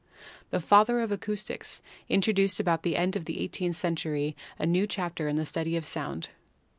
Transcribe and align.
The 0.49 0.59
"father 0.59 0.99
of 0.99 1.11
acoustics" 1.11 1.79
introduced 2.09 2.59
about 2.59 2.81
the 2.81 2.95
end 2.97 3.15
of 3.15 3.25
the 3.25 3.39
eighteenth 3.39 3.75
century 3.75 4.35
a 4.57 4.65
new 4.65 4.87
chapter 4.87 5.27
in 5.27 5.35
the 5.35 5.45
study 5.45 5.77
of 5.77 5.85
sound. 5.85 6.29